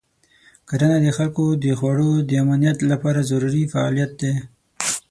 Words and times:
کرنه 0.69 0.97
د 1.01 1.07
خلکو 1.17 1.45
د 1.63 1.65
خوړو 1.79 2.11
د 2.29 2.31
امنیت 2.43 2.77
لپاره 2.91 3.27
ضروري 3.31 3.63
فعالیت 3.73 4.11
دی. 4.21 4.33